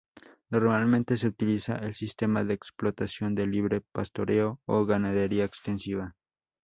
[0.49, 6.15] Normalmente se utiliza el sistema de explotación de libre pastoreo o ganadería extensiva.